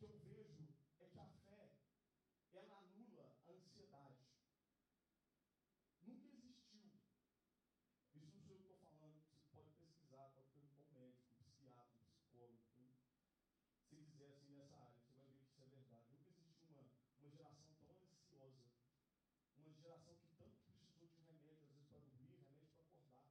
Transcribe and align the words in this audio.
que 0.00 0.06
eu 0.06 0.18
vejo 0.24 0.64
é 0.98 1.04
que 1.04 1.18
a 1.18 1.26
fé, 1.44 1.68
ela 2.54 2.78
anula 2.78 3.36
a 3.46 3.50
ansiedade. 3.52 4.24
Nunca 6.06 6.26
existiu. 6.32 6.88
Isso 8.08 8.18
não 8.18 8.30
sou 8.32 8.48
eu 8.48 8.62
que 8.64 8.72
estou 8.72 8.78
falando, 8.80 9.20
você 9.28 9.44
pode 9.52 9.68
pesquisar, 9.76 10.30
pode 10.32 10.48
perguntar 10.48 10.88
médico, 10.96 11.28
psiquiatra, 11.36 12.00
psicólogo, 12.08 12.64
quem 12.72 14.00
se 14.00 14.06
quiser 14.08 14.32
assim 14.32 14.56
nessa 14.56 14.78
área, 14.80 14.96
você 14.96 15.12
vai 15.12 15.20
ver 15.20 15.36
que 15.36 15.44
isso 15.44 15.60
é 15.60 15.68
verdade. 15.68 16.08
Nunca 16.08 16.32
existiu 16.32 16.70
uma, 16.70 16.88
uma 17.20 17.30
geração 17.30 17.68
tão 17.76 17.92
ansiosa, 18.08 18.72
uma 19.58 19.74
geração 19.74 20.16
que 20.16 20.32
tanto 20.40 20.56
precisou 20.64 20.96
de 20.96 21.12
remédio, 21.12 21.52
às 21.52 21.60
vezes 21.60 21.84
para 21.84 22.00
dormir, 22.00 22.40
remédio 22.40 22.72
para 22.72 22.84
acordar. 22.88 23.28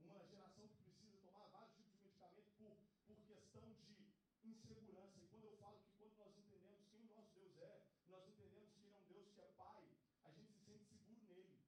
Uma 0.00 0.18
geração 0.26 0.66
que 0.66 0.82
precisa 0.82 1.16
tomar 1.22 1.46
vários 1.46 1.76
tipos 1.76 1.92
de 1.94 2.02
medicamento 2.02 2.50
por, 2.58 2.74
por 3.06 3.22
questão 3.22 3.62
de 3.72 4.07
insegurança. 4.50 5.20
E 5.20 5.26
quando 5.26 5.44
eu 5.44 5.56
falo 5.56 5.78
que 5.78 5.92
quando 5.96 6.16
nós 6.18 6.36
entendemos 6.36 6.86
quem 6.90 7.00
o 7.00 7.14
nosso 7.14 7.32
Deus 7.34 7.56
é, 7.58 7.82
nós 8.08 8.26
entendemos 8.28 8.70
que 8.72 8.80
Ele 8.80 8.90
é 8.90 8.98
um 8.98 9.06
Deus 9.06 9.28
que 9.32 9.40
é 9.40 9.48
Pai, 9.56 9.82
a 10.24 10.30
gente 10.30 10.52
se 10.52 10.64
sente 10.64 10.84
seguro 10.84 11.20
nele. 11.26 11.58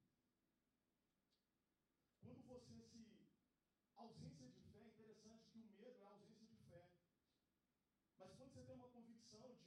Quando 2.23 2.43
você 2.47 2.81
se. 2.81 3.11
Ausência 3.97 4.49
de 4.49 4.63
fé, 4.73 4.79
é 4.79 4.87
interessante 4.87 5.51
que 5.51 5.59
o 5.59 5.69
medo 5.77 6.01
é 6.01 6.07
ausência 6.07 6.47
de 6.47 6.57
fé. 6.71 6.89
Mas 8.19 8.33
quando 8.33 8.51
você 8.55 8.63
tem 8.63 8.75
uma 8.75 8.89
convicção 8.89 9.53
de 9.53 9.59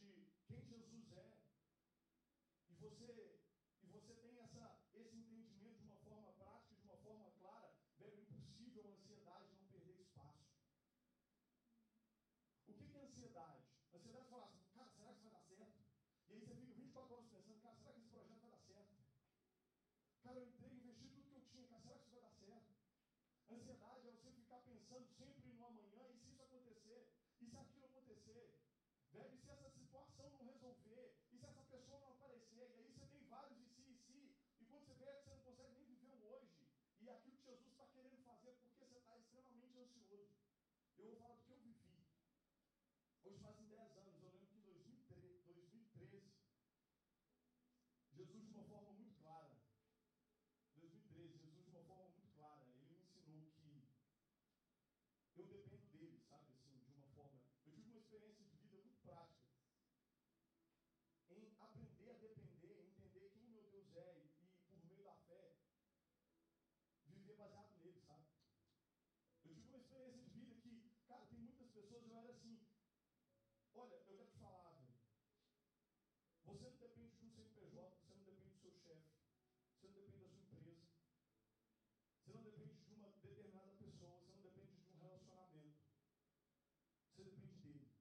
quem 0.48 0.64
Jesus 0.74 1.12
é, 1.14 1.38
e 2.70 2.74
você, 2.76 3.40
e 3.82 3.88
você 3.88 4.14
tem 4.16 4.40
essa, 4.40 4.80
esse 4.94 5.16
entendimento 5.16 5.78
de 5.78 5.86
uma 5.86 5.98
forma 5.98 6.32
prática, 6.34 6.76
de 6.76 6.84
uma 6.84 6.98
forma 6.98 7.30
clara, 7.40 7.74
velho, 7.98 8.18
é 8.18 8.22
impossível 8.22 8.88
a 8.88 8.92
ansiedade 8.92 9.54
não 9.54 9.66
perder 9.68 10.00
espaço. 10.00 10.44
O 12.68 12.74
que 12.74 12.98
é 12.98 13.02
ansiedade? 13.02 13.64
Ansiedade 13.94 14.26
é 14.26 14.30
falar 14.30 14.46
assim, 14.46 14.64
cara, 14.74 14.90
será 14.90 15.14
que 15.14 15.20
isso 15.20 15.30
vai 15.30 15.32
dar 15.32 15.68
certo? 15.68 16.23
E 16.34 16.36
aí 16.36 16.42
você 16.42 16.56
fica 16.56 16.74
24 16.74 17.14
horas 17.14 17.30
pensando, 17.30 17.62
cara, 17.62 17.76
será 17.78 17.94
que 17.94 18.00
esse 18.00 18.10
projeto 18.10 18.40
vai 18.42 18.50
dar 18.50 18.62
certo? 18.66 18.98
Cara, 20.24 20.40
eu 20.40 20.48
entrei, 20.48 20.72
investi 20.74 21.08
tudo 21.14 21.30
que 21.30 21.36
eu 21.36 21.46
tinha, 21.46 21.68
cara, 21.68 21.82
será 21.84 21.98
que 21.98 22.04
isso 22.06 22.12
vai 22.12 22.22
dar 22.22 22.34
certo? 22.34 22.74
Ansiedade 23.50 24.08
é 24.08 24.12
você 24.12 24.32
ficar 24.32 24.60
pensando 24.66 25.06
sempre 25.14 25.54
no 25.54 25.66
amanhã, 25.68 26.02
e 26.10 26.18
se 26.18 26.30
isso 26.32 26.42
acontecer, 26.42 27.08
e 27.40 27.46
se 27.46 27.56
aquilo 27.56 27.86
acontecer, 27.86 28.50
velho, 29.12 29.36
e 29.36 29.38
se 29.38 29.52
essa 29.52 29.70
situação 29.70 30.30
não 30.32 30.42
resolver, 30.42 31.14
e 31.32 31.38
se 31.38 31.46
essa 31.46 31.64
pessoa 31.70 32.00
não 32.02 32.10
aparecer, 32.10 32.66
e 32.66 32.82
aí 32.82 32.90
você 32.90 33.06
tem 33.06 33.24
vários 33.28 33.60
e 33.60 33.68
se, 33.70 33.82
e 33.82 33.96
se, 33.96 34.36
e 34.60 34.66
quando 34.66 34.86
você 34.86 34.96
vê 34.96 35.06
que 35.14 35.30
você 35.30 35.36
não 35.36 35.44
consegue 35.44 35.74
nem 35.74 35.86
viver 35.86 36.16
o 36.16 36.26
hoje, 36.34 36.50
e 37.00 37.10
aquilo 37.10 37.38
que 37.38 37.46
Jesus 37.46 37.68
está 37.68 37.86
querendo 37.86 38.18
fazer, 38.24 38.54
porque 38.54 38.86
você 38.86 38.98
está 38.98 39.20
extremamente 39.20 39.78
ansioso. 39.78 40.34
Eu 40.98 41.06
vou 41.06 41.16
falar 41.18 41.36
do 41.36 41.44
que 41.44 41.52
eu 41.52 41.60
vivi. 41.60 41.94
Hoje 43.24 43.38
fazem 43.40 43.68
10 43.68 43.98
anos, 43.98 44.16
eu 44.16 44.30
lembro 44.30 44.48
que 44.48 44.58
em 44.58 44.62
2013, 44.62 45.44
Jesus 48.16 48.44
de 48.46 48.52
uma 48.54 48.64
forma 48.64 48.92
muito 48.94 49.16
clara, 49.22 49.58
2013, 50.76 51.38
Jesus 51.38 51.64
de 51.66 51.70
uma 51.72 51.84
forma 51.84 52.08
muito 52.10 52.32
clara, 52.36 52.62
ele 52.64 53.28
me 53.28 53.48
ensinou 53.48 53.88
que 55.34 55.40
eu 55.42 55.48
dependo 55.48 55.88
dele, 55.92 56.20
sabe, 56.30 56.52
assim, 56.52 56.78
de 56.86 56.94
uma 56.94 57.08
forma. 57.08 57.42
Eu 57.66 57.72
tive 57.74 57.90
uma 57.90 58.00
experiência 58.00 58.46
de 58.46 58.56
vida 58.58 58.78
muito 58.78 59.02
prática. 59.02 59.44
Em 61.30 61.56
aprender 61.60 62.12
a 62.12 62.14
depender, 62.14 62.92
entender 62.92 63.30
quem 63.34 63.50
meu 63.50 63.64
Deus 63.72 63.96
é 63.96 64.20
e, 64.20 64.30
e 64.44 64.48
por 64.70 64.86
meio 64.86 65.04
da 65.04 65.16
fé, 65.28 65.56
viver 67.08 67.36
baseado 67.36 67.74
nele, 67.78 68.00
sabe? 68.06 68.26
Eu 69.46 69.56
tive 69.56 69.68
uma 69.70 69.78
experiência 69.78 70.22
de 70.22 70.30
vida 70.30 70.56
que, 70.62 70.92
cara, 71.08 71.26
tem 71.26 71.40
muitas 71.40 71.63
pessoas, 71.74 72.08
eu 72.08 72.16
era 72.16 72.30
assim, 72.30 72.60
olha, 73.76 73.96
eu 73.96 74.06
quero 74.06 74.26
te 74.26 74.38
falar, 74.38 74.70
velho. 74.72 74.94
Você 76.46 76.70
não 76.70 76.78
depende 76.78 77.18
de 77.18 77.26
um 77.26 77.32
CNPJ, 77.32 77.96
você 77.98 78.14
não 78.14 78.24
depende 78.24 78.50
do 78.50 78.62
seu 78.62 78.72
chefe, 78.72 79.10
você 79.74 79.88
não 79.88 79.94
depende 79.94 80.18
da 80.20 80.30
sua 80.30 80.44
empresa. 80.44 80.88
Você 82.20 82.32
não 82.34 82.44
depende 82.44 82.74
de 82.74 82.94
uma 82.94 83.10
determinada 83.10 83.72
pessoa, 83.74 84.20
você 84.20 84.32
não 84.32 84.42
depende 84.42 84.72
de 84.72 84.94
um 84.94 85.00
relacionamento. 85.00 85.82
Você 87.10 87.24
depende 87.24 87.58
dele. 87.62 87.92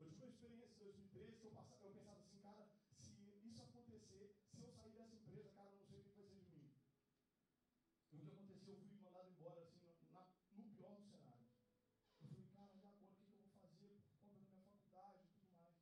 Eu 0.00 0.08
tive 0.08 0.24
uma 0.24 0.30
experiência 0.30 0.74
em 0.74 0.78
2013 0.78 1.38
que 1.38 1.46
eu, 1.46 1.50
passava, 1.52 1.84
eu 1.86 1.92
pensava 1.92 2.20
assim, 2.20 2.38
cara, 2.38 2.68
se 2.98 3.48
isso 3.48 3.62
acontecer, 3.62 4.34
se 4.50 4.62
eu 4.62 4.68
sair 4.68 4.92
dessa 4.92 5.14
empresa, 5.14 5.48
cara, 5.50 5.70
eu 5.70 5.78
não 5.78 5.86
sei 5.86 6.00
o 6.00 6.02
que 6.02 6.10
vai 6.10 6.26
ser 6.26 6.44
de 6.44 6.50
mim. 6.50 6.72
E 8.12 8.16
o 8.16 8.20
que 8.20 8.30
aconteceu, 8.30 8.74
eu 8.74 8.80
fui 8.80 8.98
mandado 9.00 9.30
embora 9.30 9.60
assim, 9.62 9.80
na, 10.10 10.26
no 10.52 10.64
pior 10.74 10.94
dos 10.96 11.06
cenários. 11.06 11.54
Eu 12.20 12.28
falei, 12.28 12.46
cara, 12.52 12.72
e 12.74 12.84
agora 12.86 13.02
o 13.02 13.06
que, 13.06 13.24
que 13.24 13.30
eu 13.30 13.38
vou 13.42 13.50
fazer 13.60 13.88
por 14.08 14.18
conta 14.18 14.40
da 14.40 14.48
minha 14.48 14.64
faculdade 14.64 15.24
e 15.24 15.28
tudo 15.34 15.52
mais? 15.58 15.76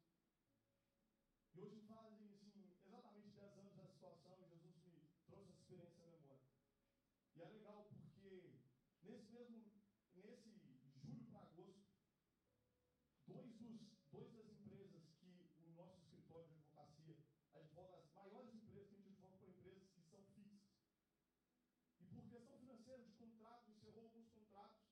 E 1.54 1.60
hoje 1.60 1.80
fazem 1.86 2.32
assim, 2.34 2.72
exatamente 2.86 3.30
10 3.30 3.58
anos 3.58 3.74
dessa 3.74 3.92
situação 3.92 4.38
e 4.40 4.58
Jesus 4.58 4.84
me 4.84 5.02
trouxe 5.26 5.50
essa 5.50 5.60
experiência 5.60 6.02
à 6.02 6.06
memória. 6.06 6.46
E 7.36 7.42
é 7.42 7.48
legal 7.48 7.90
porque 7.92 8.58
nesse 9.02 9.30
mesmo, 9.32 9.62
nesse 10.14 10.50
julho 11.02 11.24
para 11.30 11.40
agosto, 11.40 11.92
dois, 13.26 13.50
dos, 14.12 14.28
dois 14.28 14.30
das 14.30 14.46
empresas 14.46 15.02
que 15.16 15.64
o 15.64 15.72
nosso 15.74 15.96
escritório 15.96 16.44
de 16.46 16.52
advocacia 16.52 17.16
advoga, 17.54 17.96
as 17.96 18.12
maiores 18.12 18.54
empresas 18.54 18.88
que 18.88 18.94
a 18.94 18.98
gente 18.98 19.08
advoga 19.08 19.36
foram 19.38 19.52
empresas 19.52 19.88
que 19.88 20.02
são 20.02 20.22
fixas. 20.36 20.60
E 22.00 22.04
por 22.04 22.28
questão 22.28 22.58
financeira 22.58 23.02
de 23.02 23.12
contrato, 23.12 23.70
encerrou 23.70 24.04
alguns 24.04 24.28
contratos. 24.28 24.84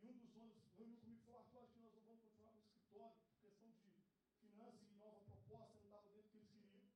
E 0.00 0.06
um 0.06 0.16
dos 0.16 0.30
donos 0.32 0.56
reuniu 0.74 0.96
comigo 0.98 1.20
e 1.20 1.24
falou, 1.24 1.40
Arthur, 1.40 1.60
acho 1.60 1.72
que 1.74 1.80
nós 1.80 1.92
não 1.94 2.00
vamos 2.00 2.22
continuar 2.22 2.52
com 2.54 2.64
o 2.64 2.64
escritório 2.64 3.16
por 3.28 3.40
questão 3.40 3.68
de 3.68 3.92
finanças 4.40 4.88
e 4.88 4.94
nova 4.96 5.20
proposta, 5.20 5.74
não 5.76 5.84
estava 5.84 6.08
dentro 6.08 6.24
do 6.24 6.30
que 6.30 6.38
eles 6.38 6.50
queriam. 6.50 6.88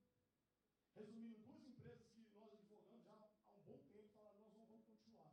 Resumindo, 0.97 1.38
duas 1.44 1.62
empresas 1.62 2.09
que 2.09 2.38
nós 2.38 2.53
advogamos 2.53 3.05
já 3.05 3.12
há 3.12 3.53
um 3.53 3.61
bom 3.67 3.78
tempo 3.93 4.09
falaram, 4.17 4.41
nós 4.41 4.55
não 4.56 4.67
vamos 4.67 4.87
continuar. 4.87 5.33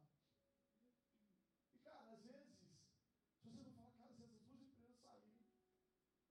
E 1.73 1.79
cara, 1.79 2.11
às 2.11 2.22
vezes, 2.22 2.55
se 3.41 3.50
você 3.50 3.63
não 3.63 3.72
falar, 3.72 3.91
cara, 3.91 4.13
se 4.13 4.23
essas 4.23 4.41
duas 4.44 4.61
empresas 4.61 4.97
saírem, 5.01 5.45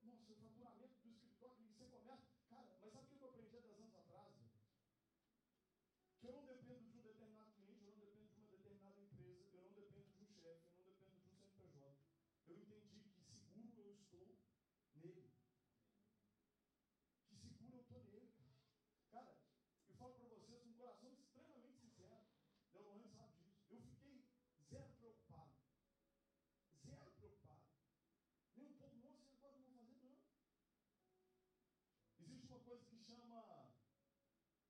nossa, 0.03 0.33
o 0.33 0.37
faturamento 0.37 0.99
do 0.99 1.07
escritório, 1.15 1.57
que 1.57 1.73
você 1.73 1.87
começa. 1.89 2.27
Cara, 2.51 2.77
mas 2.81 2.93
sabe 2.93 3.07
o 3.07 3.19
que 3.19 3.23
eu 3.23 3.29
aprendi 3.29 3.57
há 3.57 3.61
10 3.61 3.81
anos 3.81 3.95
atrás? 3.95 4.35
Que 6.21 6.27
eu 6.29 6.33
não 6.33 6.45
dependo 6.45 6.85
de 6.85 6.99
um 6.99 7.03
determinado 7.03 7.53
cliente, 7.55 7.85
eu 7.85 7.91
não 7.91 7.99
dependo 7.99 8.29
de 8.29 8.39
uma 8.39 8.47
determinada 8.47 9.01
empresa, 9.01 9.57
eu 9.57 9.63
não 9.63 9.73
dependo 9.73 10.11
de 10.11 10.23
um 10.23 10.27
chefe, 10.27 10.69
eu 10.69 10.77
não 10.77 10.85
dependo 10.85 11.11
de 11.11 11.21
um 11.21 11.35
CNPJ. 11.35 11.97
Eu 12.49 12.57
entendi 12.59 13.01
que 13.01 13.23
seguro 13.25 13.89
eu 13.89 13.95
estou 13.95 14.39
nele 15.05 15.35
que 17.29 17.37
segura 17.37 17.77
eu 17.77 17.83
estou 17.83 18.03
nele, 18.05 18.33
cara. 18.39 18.55
Cara, 19.11 19.37
eu 19.89 19.95
falo 19.97 20.15
para 20.15 20.29
vocês 20.29 20.63
com 20.63 20.71
um 20.71 20.75
coração 20.75 21.13
extremamente 21.13 21.79
sincero. 21.79 22.25
Leoane 22.73 23.09
sabe 23.09 23.35
disso. 23.35 23.67
Eu 23.71 23.83
fiquei 23.83 24.25
zero 24.71 24.93
preocupado. 24.95 25.53
Zero 26.87 27.11
preocupado. 27.13 27.63
Nem 28.57 28.69
um 28.69 28.75
pouco, 28.75 28.97
nossa, 28.97 29.31
agora 29.35 29.59
não 29.59 29.65
vou 29.65 29.75
fazer, 29.75 29.97
não. 30.03 30.17
Existe 32.19 32.47
uma 32.47 32.61
coisa 32.61 32.85
que 32.87 32.99
chama, 32.99 33.73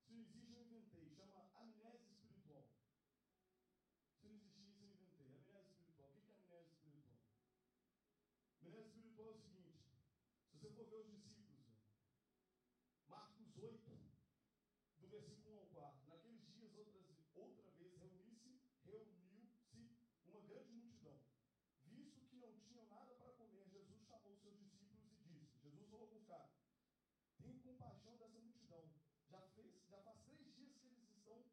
se 0.07 0.15
existe, 0.19 0.53
eu 0.55 0.63
inventei, 0.63 1.09
chama 1.11 1.49
amnésia 1.55 2.11
espiritual. 2.11 2.67
Se 4.19 4.27
não 4.27 4.35
existisse, 4.35 4.81
eu 4.81 4.87
inventei. 4.87 5.15
Amnésia 5.23 5.71
espiritual. 5.71 5.71
O 5.87 5.95
que 5.95 6.03
é 6.03 6.07
amnésia 6.09 6.73
espiritual? 6.73 7.21
Amnésia 8.63 8.89
espiritual 8.89 9.29
é 9.29 9.33
o 9.33 9.39
seguinte: 9.39 9.65
se 10.75 10.83
você 10.83 10.91
for 10.91 11.05
ver 11.05 11.15
os 11.15 11.23
discípulos, 11.23 11.63
Marcos 13.07 13.57
8, 13.57 13.79
do 14.99 15.07
versículo 15.07 15.55
1 15.55 15.59
ao 15.61 15.67
4. 15.67 16.09
Naqueles 16.09 16.43
dias, 16.51 16.75
outras, 16.75 17.07
outra 17.37 17.71
vez, 17.79 17.95
reuniu-se 17.95 18.59
reuniu-se 18.85 19.95
uma 20.27 20.41
grande 20.41 20.73
multidão. 20.73 21.21
Visto 21.87 22.27
que 22.27 22.37
não 22.39 22.59
tinham 22.59 22.87
nada 22.87 23.15
para 23.15 23.31
comer, 23.35 23.69
Jesus 23.69 24.03
chamou 24.09 24.35
seus 24.37 24.59
discípulos 24.59 25.07
e 25.23 25.29
disse: 25.29 25.61
Jesus 25.63 25.89
falou 25.91 26.09
com 26.09 26.17
os 26.17 26.27
caras, 26.27 26.51
tenho 27.39 27.61
compaixão 27.61 28.17
dessa 28.17 28.41
multidão. 28.41 28.83
Já, 29.31 29.41
fez, 29.55 29.87
já 29.89 30.03
faz 30.03 30.19
três 30.25 30.53
dias 30.57 30.75
que 30.77 30.89
eles 30.89 31.09
estão 31.09 31.45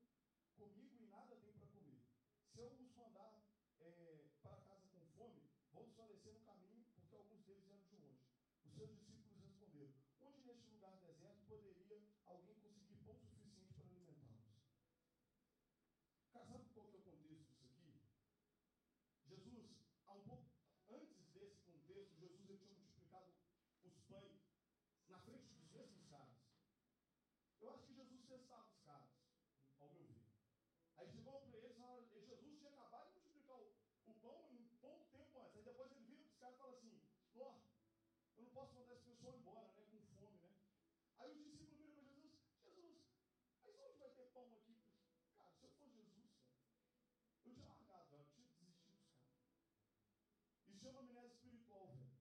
comigo 0.58 0.98
e 1.00 1.06
nada 1.06 1.36
tem 1.36 1.54
para 1.54 1.68
comer. 1.68 2.02
Se 2.50 2.60
eu 2.60 2.74
os 2.74 2.96
mandar 2.96 3.46
é, 3.82 4.26
para 4.42 4.58
casa 4.62 4.88
com 4.90 5.06
fome, 5.16 5.44
vão 5.72 5.84
desfalecer 5.84 6.34
no 6.34 6.40
caminho, 6.40 6.86
porque 6.96 7.16
alguns 7.16 7.44
deles 7.46 7.64
vieram 7.66 7.86
de 7.86 7.98
longe. 7.98 8.32
Os 8.66 8.74
seus 8.76 8.90
discípulos 8.90 9.42
responderam: 9.42 9.94
Onde 10.42 10.54
neste 10.54 10.72
lugar 10.72 10.98
deserto 10.98 11.46
poderia 11.48 12.02
alguém 12.26 12.56
conseguir 12.62 12.98
pão 13.06 13.14
suficiente 13.14 13.70
para 13.76 13.86
alimentá-los? 13.86 14.42
Cara, 16.34 16.46
sabe 16.48 16.66
qual 16.74 16.88
é 16.88 16.90
o 16.90 17.02
contexto 17.04 17.54
disso 17.60 17.66
aqui? 17.68 18.02
Jesus, 19.28 19.70
há 20.08 20.14
um 20.14 20.24
pouco 20.24 20.50
antes 20.90 21.30
desse 21.32 21.62
contexto, 21.62 22.18
Jesus 22.18 22.50
ele 22.50 22.58
tinha 22.58 22.74
multiplicado 22.74 23.32
os 23.84 24.00
pães 24.10 24.42
na 25.10 25.20
frente 25.20 25.46
dos 25.54 25.70
mesmos 25.70 26.08
caras. 26.10 26.34
Eu 27.62 27.70
acho 27.70 27.86
que 27.86 27.94
Jesus 27.94 28.26
testava 28.26 28.68
os 28.68 28.80
caras, 28.82 29.12
ao 29.78 29.90
meu 29.90 30.08
ver. 30.08 30.26
Aí 30.98 31.08
chegou 31.08 31.40
para 31.42 31.60
eles, 31.60 32.10
Jesus 32.10 32.58
tinha 32.58 32.72
acabado 32.72 33.10
de 33.10 33.20
multiplicar 33.20 33.60
o, 33.60 33.76
o 34.08 34.14
pão 34.16 34.50
em 34.50 34.66
pouco 34.82 35.06
tempo 35.12 35.38
antes. 35.38 35.56
Aí 35.56 35.64
depois 35.64 35.92
ele 35.92 36.02
vira 36.02 36.24
para 36.24 36.32
os 36.32 36.38
caras 36.40 36.56
e 36.56 36.58
fala 36.58 36.74
assim: 36.74 37.00
Ó, 37.36 37.62
eu 38.38 38.44
não 38.44 38.52
posso 38.52 38.74
mandar 38.74 38.94
essa 38.94 39.04
pessoa 39.04 39.36
embora, 39.36 39.68
né? 39.68 39.86
Com 39.92 40.02
fome, 40.18 40.40
né? 40.40 40.50
Aí 41.20 41.32
os 41.32 41.38
discípulos 41.38 41.78
viram 41.78 41.94
para 41.94 42.04
Jesus, 42.04 42.34
Jesus, 42.64 43.02
mas 43.64 43.80
onde 43.80 43.98
vai 44.00 44.10
ter 44.10 44.21
pão 44.34 44.48
aqui? 44.54 44.76
Cara, 45.36 45.52
se 45.54 45.64
eu 45.64 45.70
fosse 45.78 45.96
Jesus, 45.96 46.30
eu 47.46 47.54
tinha 47.54 47.66
largado, 47.66 48.16
eu 48.16 48.26
tinha 48.26 48.46
desistido 48.46 48.72
dos 48.72 48.82
caras. 48.82 49.06
Isso 50.68 50.80
chama 50.80 51.00
amnésia 51.00 51.34
espiritual, 51.34 51.88
velho. 51.88 52.12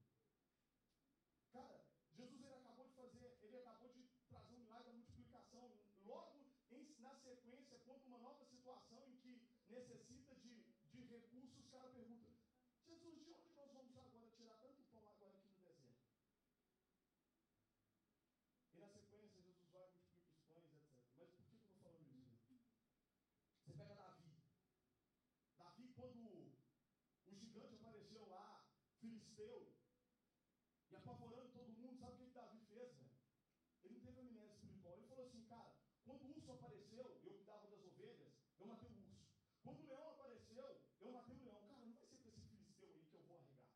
Cara, 1.52 1.84
Jesus 2.14 2.42
ele 2.42 2.54
acabou 2.54 2.86
de 2.86 2.94
fazer, 2.94 3.38
ele 3.42 3.56
acabou 3.56 3.88
de 3.88 4.02
trazer 4.28 4.54
um 4.54 4.58
milagre 4.58 4.86
da 4.86 4.92
multiplicação. 4.92 5.72
Logo 6.04 6.46
em, 6.70 6.96
na 7.00 7.14
sequência, 7.16 7.78
quando 7.84 8.04
uma 8.06 8.18
nova 8.18 8.44
situação 8.44 9.06
em 9.08 9.16
que 9.16 9.42
necessita 9.68 10.34
de, 10.36 10.64
de 10.92 11.04
recursos, 11.06 11.58
os 11.58 11.68
caras 11.68 11.92
perguntam, 11.92 12.30
Jesus, 12.86 13.24
de 13.24 13.32
onde 13.32 13.54
nós 13.54 13.70
vamos 13.72 13.96
agora 13.96 14.30
tirar 14.36 14.54
tanto 14.58 14.82
pão 14.90 15.08
agora 15.08 15.36
aqui 15.36 15.48
no 15.48 15.60
deserto? 15.60 16.00
E 18.74 18.78
na 18.78 18.88
sequência, 18.88 19.42
Jesus 19.42 19.70
vai 19.72 19.86
e 19.86 19.92
multiplica 19.92 20.32
os 20.32 20.42
pães, 20.46 20.72
etc. 20.72 21.18
Mas 21.18 21.28
por 21.30 21.48
que 21.48 21.54
eu 21.54 21.58
estou 21.60 21.76
falando 21.82 22.16
isso? 22.16 22.60
Você 23.64 23.72
pega 23.74 23.94
Davi. 23.94 24.30
Davi, 25.58 25.88
quando 25.94 26.50
o 27.30 27.36
gigante 27.38 27.74
apareceu 27.74 28.26
lá, 28.26 28.64
filisteu, 29.00 29.72
e 30.90 30.96
apavorando 30.96 31.52
todo 31.52 31.68
mundo, 31.70 31.96
sabe 31.96 32.14
o 32.14 32.16
que, 32.18 32.26
que 32.26 32.32
Davi 32.34 32.58
fez, 32.68 32.96
velho? 32.98 33.10
Ele 33.84 33.94
não 33.94 34.00
teve 34.00 34.20
amnésia 34.20 34.54
espiritual. 34.54 34.94
Ele 34.94 35.06
falou 35.06 35.24
assim, 35.24 35.42
cara, 35.44 35.72
quando 36.04 36.22
o 36.24 36.30
urso 36.36 36.52
apareceu, 36.52 37.04
eu 37.04 37.20
cuidava 37.20 37.68
das 37.68 37.84
ovelhas, 37.84 38.32
eu 38.58 38.66
matei 38.66 38.90
o 38.90 38.98
urso. 38.98 39.28
Quando 39.62 39.80
o 39.80 39.86
leão 39.86 40.08
apareceu, 40.08 40.80
eu 41.00 41.12
matei 41.12 41.36
o 41.36 41.44
leão. 41.44 41.60
Cara, 41.68 41.86
não 41.86 41.92
vai 41.92 42.06
ser 42.08 42.18
para 42.18 42.30
esse 42.30 42.40
filisteu 42.48 42.90
aí 42.90 43.06
que 43.06 43.14
eu 43.14 43.22
vou 43.22 43.36
arregar. 43.36 43.70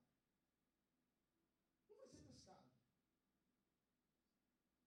Não 1.89 1.97
vai 1.97 2.09
ser 2.09 2.19
para 2.19 2.31
esse 2.33 2.43
cara. 2.43 2.65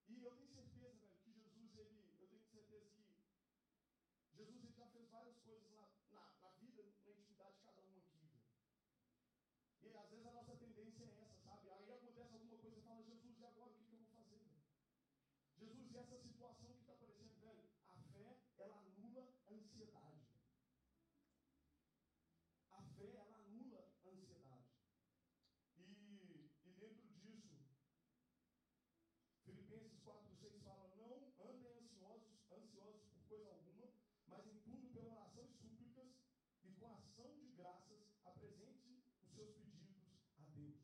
E 0.09 0.23
eu 0.23 0.31
tenho 0.31 0.49
certeza, 0.49 0.95
velho, 0.97 1.17
que 1.23 1.31
Jesus, 1.31 1.77
ele, 1.77 2.13
eu 2.19 2.27
tenho 2.27 2.43
certeza 2.43 2.89
que 2.89 3.01
Jesus 3.01 3.27
ele 4.37 4.71
já 4.75 4.85
fez 4.87 5.09
várias 5.09 5.37
coisas 5.39 5.71
na, 5.71 5.89
na, 6.11 6.31
na 6.41 6.49
vida, 6.59 6.83
na 7.03 7.11
intimidade 7.11 7.55
de 7.55 7.63
cada 7.63 7.81
um 7.81 7.97
aqui, 7.97 8.17
velho. 8.17 8.37
E 9.93 9.97
às 9.97 10.09
vezes 10.09 10.25
a 10.27 10.31
nossa 10.31 10.55
tendência 10.55 11.03
é 11.03 11.21
essa, 11.21 11.39
sabe? 11.45 11.71
Aí 11.71 11.91
acontece 11.91 12.33
alguma 12.33 12.57
coisa 12.57 12.77
e 12.77 12.81
fala, 12.81 13.03
Jesus, 13.03 13.39
e 13.39 13.45
agora 13.45 13.71
o 13.71 13.75
que, 13.75 13.85
que 13.85 13.93
eu 13.93 13.99
vou 13.99 14.07
fazer? 14.07 14.41
Jesus, 15.57 15.91
e 15.91 15.97
essa 15.97 16.17
situação 16.19 16.73
que 16.73 16.79
está 16.81 16.93
aparecendo, 16.93 17.39
velho? 17.39 17.63
A 17.87 17.97
fé, 18.11 18.37
ela 18.57 18.79
anula 18.81 19.27
a 19.45 19.53
ansiedade. 19.53 20.27
A 22.71 22.81
fé, 22.81 23.15
ela 23.15 23.37
anula 23.37 23.79
a 24.03 24.09
ansiedade. 24.09 24.67
E, 25.77 26.51
e 26.65 26.71
dentro 26.73 27.07
disso, 27.15 27.57
Filipenses 29.45 29.97
4, 30.03 30.35
6 30.35 30.63
fala: 30.63 30.95
Não 30.97 31.33
andem 31.39 31.77
ansiosos, 31.77 32.51
ansiosos 32.51 33.01
por 33.07 33.23
coisa 33.29 33.49
alguma, 33.49 33.87
mas 34.27 34.45
em 34.45 34.59
tudo 34.59 34.89
pela 34.93 35.13
oração 35.13 35.45
e 35.45 35.53
súplicas 35.53 36.07
e 36.63 36.71
com 36.73 36.91
ação 36.91 37.33
de 37.39 37.47
graças 37.55 38.03
apresente 38.25 39.01
os 39.23 39.31
seus 39.33 39.53
pedidos 39.55 40.03
a 40.37 40.43
Deus. 40.49 40.77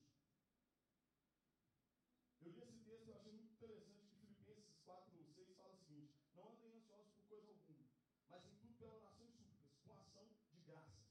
Eu 2.42 2.52
li 2.52 2.62
esse 2.62 2.80
texto 2.80 3.08
e 3.08 3.10
eu 3.10 3.16
achei 3.16 3.32
muito 3.34 3.53
interessante 3.64 4.04
que 4.10 4.26
Filipenses 4.28 4.76
4, 4.84 5.24
6 5.24 5.56
fala 5.56 5.74
o 5.74 5.78
seguinte: 5.78 6.14
Não 6.36 6.52
andem 6.52 6.74
ansiosos 6.76 7.08
por 7.14 7.24
coisa 7.28 7.50
alguma, 7.50 7.88
mas 8.30 8.44
em 8.46 8.56
tudo 8.60 8.76
pela 8.76 8.96
oração 8.96 9.26
e 9.26 9.32
súplicas, 9.32 9.80
com 9.86 9.94
ação 9.94 10.28
de 10.52 10.60
graças. 10.68 11.08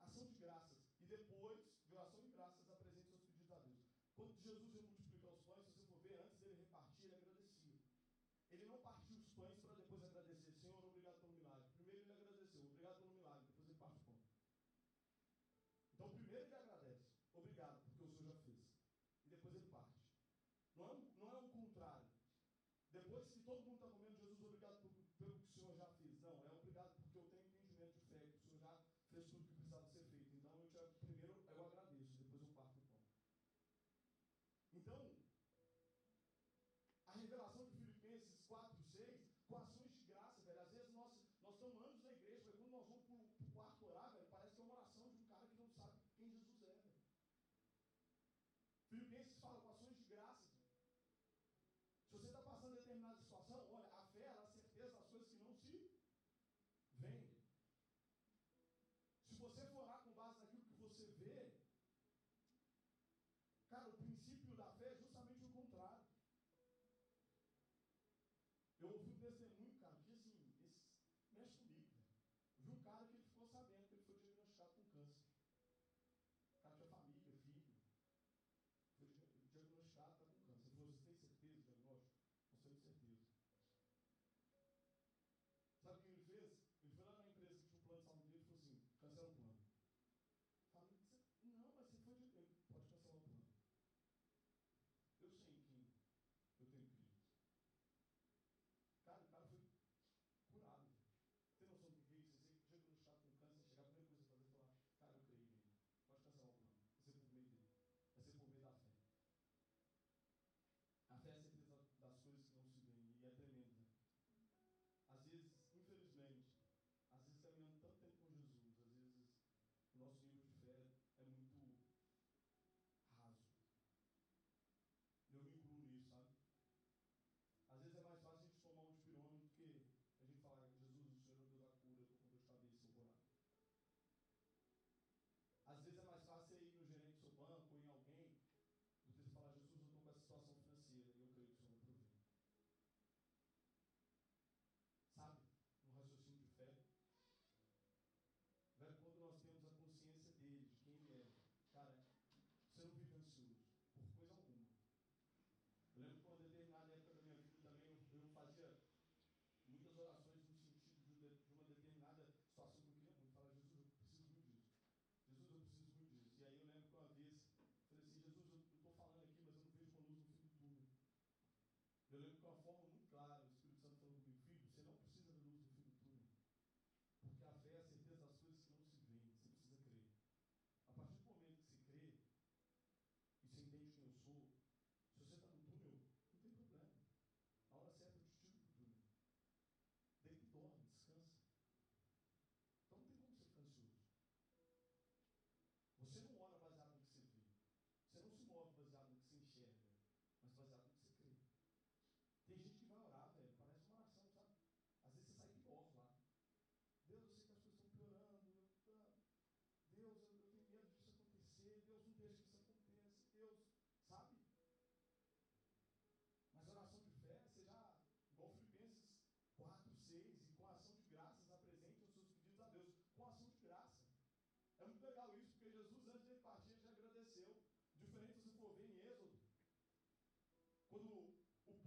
Ação 0.00 0.26
de 0.26 0.34
graças. 0.34 0.78
E 1.00 1.06
depois, 1.06 1.58
de 1.88 1.94
oração 1.94 2.20
de 2.20 2.30
graças, 2.32 2.70
apresente 2.70 3.08
seus 3.08 3.22
pedidos 3.22 3.52
a 3.52 3.58
Deus. 3.58 3.80
Quando 4.16 4.36
Jesus 4.42 4.74
ia 4.74 4.82
multiplicar 4.82 5.32
os 5.32 5.40
pães, 5.40 5.64
se 5.64 5.72
você 5.72 5.82
for 5.86 5.98
ver, 6.00 6.20
antes 6.20 6.36
dele 6.38 6.54
repartir, 6.60 7.04
ele 7.06 7.14
agradecia. 7.14 7.80
Ele 8.52 8.66
não 8.66 8.78
partiu 8.78 9.16
os 9.16 9.28
pães 9.28 9.58
para 9.60 9.72
depois 9.72 10.04
agradecer. 10.04 10.52
Senhor, 10.52 10.84
obrigado 10.84 11.20
pelo 11.20 11.32
milagre. 11.32 11.70
Primeiro 11.72 12.00
ele 12.00 12.12
agradeceu, 12.12 12.60
obrigado 12.64 12.96
pelo 12.98 13.10
milagre. 13.10 13.46
Depois 13.46 13.68
ele 13.68 13.78
parte 13.78 13.96
o 13.96 14.04
pão. 14.04 14.18
Então, 15.94 16.10
primeiro 16.10 16.44
ele 16.44 16.54
agradece, 16.54 17.08
obrigado, 17.34 17.80
porque 17.84 18.04
o 18.04 18.08
Senhor 18.08 18.26
já 18.26 18.34
fez. 18.44 18.58
E 19.24 19.30
depois 19.30 19.54
ele 19.54 19.66
parte. 19.70 19.98
Não 20.78 20.86
é, 20.86 20.96
não 21.20 21.32
é 21.34 21.38
o 21.38 21.48
contrário. 21.48 22.06
Depois 22.92 23.26
que 23.28 23.40
todo 23.40 23.62
mundo 23.62 23.74
está 23.74 23.88
comendo, 23.88 24.16
Jesus, 24.20 24.42
obrigado 24.44 24.78
por, 24.80 24.90
pelo 25.18 25.32
que 25.32 25.44
o 25.44 25.52
Senhor 25.52 25.74
já 25.76 25.86
fez. 25.98 26.20
Não, 26.22 26.30
é 26.30 26.52
obrigado 26.52 26.94
porque 26.94 27.18
eu 27.18 27.24
tenho 27.24 27.42
entendimento 27.42 27.98
de 27.98 28.06
fé, 28.06 28.18
que 28.18 28.28
o 28.28 28.48
Senhor 28.48 28.60
já 28.62 28.72
fez 29.10 29.26
tudo 29.26 29.40
o 29.40 29.44
que 29.44 29.54
precisava 29.54 29.86
ser 29.88 30.04
feito. 30.04 30.27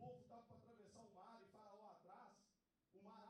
povo 0.02 0.18
estava 0.18 0.42
para 0.42 0.58
atravessar 0.58 1.04
o 1.06 1.14
mar 1.14 1.40
e 1.44 1.46
Faraó 1.54 1.92
atrás. 1.92 2.34
O 2.96 3.04
mar 3.04 3.22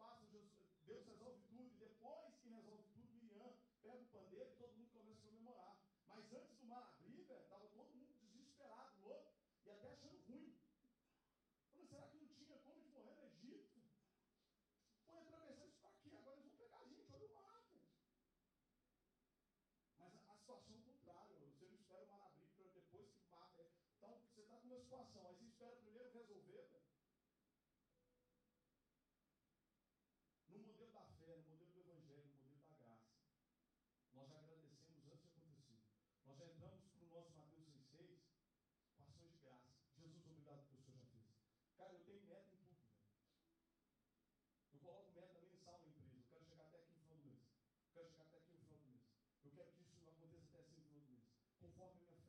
abre, 0.00 0.42
Deus 0.84 1.06
resolve 1.06 1.38
tudo. 1.46 1.70
E 1.70 1.78
depois 1.78 2.34
que 2.42 2.48
resolve 2.48 2.82
tudo, 2.94 3.14
Miriam 3.14 3.54
pega 3.80 4.02
o 4.02 4.06
pandeiro 4.06 4.50
e 4.50 4.56
todo 4.56 4.74
mundo 4.74 4.90
começa 4.90 5.20
a 5.20 5.22
comemorar. 5.22 5.76
Mas 6.08 6.32
antes 6.32 6.58
do 6.58 6.66
mar 6.66 6.82
abrir, 6.82 7.22
velho, 7.22 7.42
estava 7.42 7.68
todo 7.68 7.94
mundo 7.94 8.12
desesperado, 8.18 9.00
louco, 9.02 9.30
e 9.64 9.70
até 9.70 9.92
achando 9.92 10.18
ruim. 10.26 10.58
Mas 11.76 11.88
será 11.88 12.08
que 12.08 12.16
não 12.18 12.26
tinha 12.26 12.58
como 12.58 12.82
de 12.82 12.88
morrer 12.88 13.14
no 13.14 13.26
Egito? 13.26 13.80
Foi 15.06 15.18
atravessar 15.18 15.66
isso 15.66 15.78
para 15.78 15.90
quê? 16.02 16.16
Agora 16.16 16.40
eles 16.40 16.50
vão 16.50 16.58
pegar 16.58 16.78
a 16.80 16.86
gente, 16.86 17.14
olha 17.14 17.26
o 17.26 17.34
mar, 17.34 17.62
velho. 17.70 17.86
Mas 19.98 20.14
a, 20.16 20.32
a 20.32 20.36
situação 20.36 20.80
contrária, 20.82 21.38
você 21.38 21.66
não 21.66 21.76
espera 21.76 22.02
o 22.02 22.08
mar 22.08 22.26
abrir, 22.26 22.68
depois 22.74 23.12
que 23.12 23.22
mata. 23.30 23.62
É, 23.62 23.70
então, 23.96 24.18
você 24.18 24.40
está 24.40 24.56
com 24.56 24.66
uma 24.66 24.80
situação, 24.80 25.24
aí 25.26 25.34
você 25.36 25.45
conforme 51.66 51.92
o 51.92 52.06
meu 52.10 52.25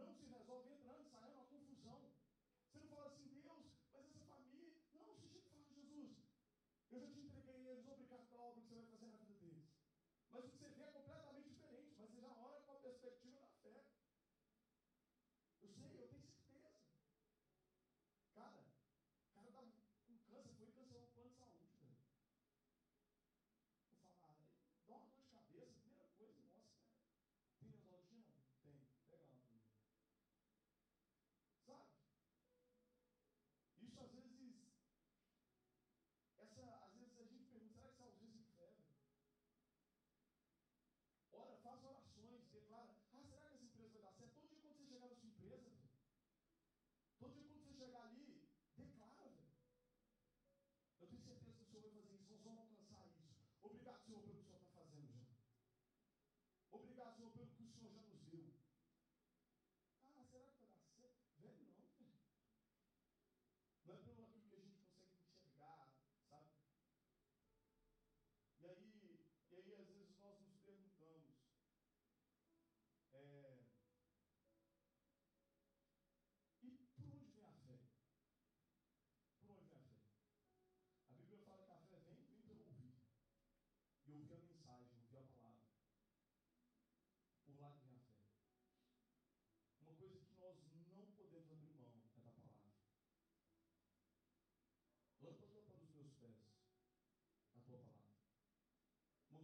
não 0.00 0.14
se 0.14 0.26
resolve 0.26 0.70
entrando, 0.70 1.04
saindo, 1.10 1.34
uma 1.34 1.44
confusão. 1.44 2.00
Você 2.66 2.78
não 2.78 2.88
fala 2.88 3.06
assim, 3.08 3.28
Deus, 3.42 3.64
mas 3.92 4.04
essa 4.06 4.18
família. 4.28 4.74
Não, 4.94 5.04
você 5.14 5.28
já 5.28 5.36
fala, 5.40 5.54
Jesus, 5.60 6.16
eu 6.92 7.00
já 7.00 7.10
te 7.10 7.20
entreguei 7.20 7.39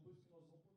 pushing 0.06 0.54
us 0.54 0.75